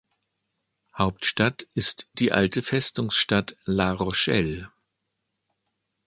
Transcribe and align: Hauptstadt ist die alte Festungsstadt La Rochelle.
Hauptstadt 0.97 1.67
ist 1.75 2.07
die 2.13 2.31
alte 2.31 2.63
Festungsstadt 2.63 3.55
La 3.65 3.93
Rochelle. 3.93 4.71